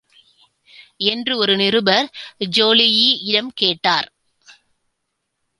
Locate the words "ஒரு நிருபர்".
1.37-2.07